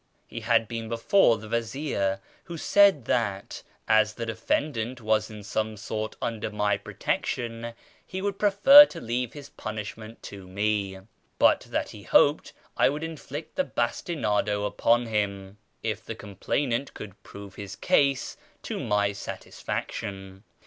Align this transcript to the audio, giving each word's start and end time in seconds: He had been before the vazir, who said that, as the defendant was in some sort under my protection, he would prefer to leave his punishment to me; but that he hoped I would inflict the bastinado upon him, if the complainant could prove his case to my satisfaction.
He 0.25 0.39
had 0.39 0.67
been 0.67 0.89
before 0.89 1.37
the 1.37 1.47
vazir, 1.47 2.21
who 2.45 2.57
said 2.57 3.05
that, 3.05 3.61
as 3.87 4.15
the 4.15 4.25
defendant 4.25 4.99
was 4.99 5.29
in 5.29 5.43
some 5.43 5.77
sort 5.77 6.15
under 6.19 6.49
my 6.49 6.75
protection, 6.75 7.75
he 8.03 8.19
would 8.19 8.39
prefer 8.39 8.87
to 8.87 8.99
leave 8.99 9.33
his 9.33 9.49
punishment 9.49 10.23
to 10.23 10.47
me; 10.47 10.97
but 11.37 11.67
that 11.69 11.89
he 11.91 12.01
hoped 12.01 12.51
I 12.75 12.89
would 12.89 13.03
inflict 13.03 13.55
the 13.55 13.63
bastinado 13.63 14.65
upon 14.65 15.05
him, 15.05 15.59
if 15.83 16.03
the 16.03 16.15
complainant 16.15 16.95
could 16.95 17.21
prove 17.21 17.53
his 17.53 17.75
case 17.75 18.37
to 18.63 18.79
my 18.79 19.11
satisfaction. 19.11 20.43